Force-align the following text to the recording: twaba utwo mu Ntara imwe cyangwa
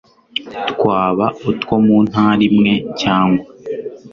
twaba 0.71 1.25
utwo 1.49 1.73
mu 1.85 1.97
Ntara 2.07 2.41
imwe 2.49 2.73
cyangwa 3.01 3.45